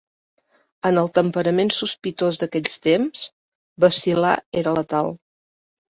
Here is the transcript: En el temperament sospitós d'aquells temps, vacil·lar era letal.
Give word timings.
En 0.89 0.95
el 1.01 1.09
temperament 1.17 1.69
sospitós 1.75 2.41
d'aquells 2.43 2.79
temps, 2.87 3.27
vacil·lar 3.87 4.35
era 4.63 4.79
letal. 4.79 5.17